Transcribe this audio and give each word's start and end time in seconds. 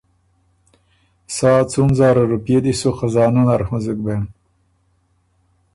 سا 1.35 1.51
څُون 1.71 1.89
زاره 1.97 2.23
روپئے 2.33 2.57
دی 2.63 2.73
سو 2.79 2.89
خزانۀ 2.97 3.43
نر 3.47 3.61
هنزُک 3.69 3.99
بېن، 4.05 4.23